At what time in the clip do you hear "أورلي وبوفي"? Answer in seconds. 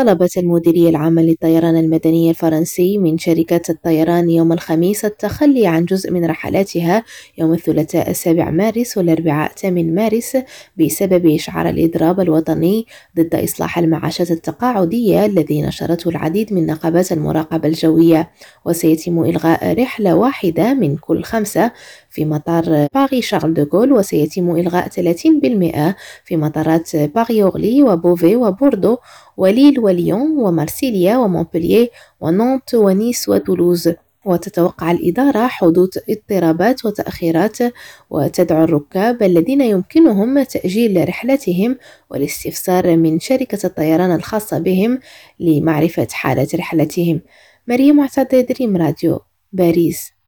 27.42-28.36